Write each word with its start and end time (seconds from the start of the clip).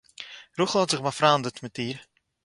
רחל 0.59 0.77
האָט 0.79 0.91
זיך 0.93 1.01
באַפריינדעט 1.05 1.55
מיט 1.63 1.77
איר 1.83 1.97